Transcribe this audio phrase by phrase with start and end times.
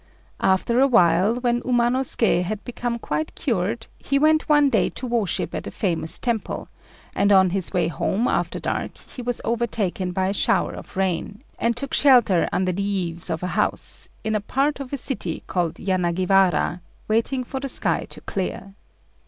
[0.39, 5.53] After a while, when Umanosuké had become quite cured, he went one day to worship
[5.53, 6.67] at a famous temple,
[7.13, 11.43] and on his way home after dark he was overtaken by a shower of rain,
[11.59, 15.43] and took shelter under the eaves of a house, in a part of the city
[15.45, 18.73] called Yanagiwara, waiting for the sky to clear.